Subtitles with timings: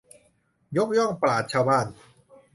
[0.75, 1.87] ยกย่องปราชญ์ชาวบ้าน